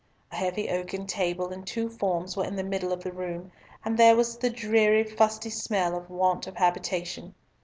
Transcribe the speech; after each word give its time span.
A 0.31 0.35
heavy 0.35 0.67
oaken 0.67 1.05
table 1.05 1.49
and 1.49 1.63
two 1.67 1.87
forms 1.87 2.35
were 2.35 2.43
in 2.43 2.55
the 2.55 2.63
middle 2.63 2.91
of 2.91 3.03
the 3.03 3.11
room, 3.11 3.51
and 3.85 3.99
there 3.99 4.15
was 4.15 4.35
the 4.39 4.49
dreary, 4.49 5.03
fusty 5.03 5.51
smell 5.51 5.95
of 5.95 6.09
want 6.09 6.47
of 6.47 6.55
habitation. 6.57 7.35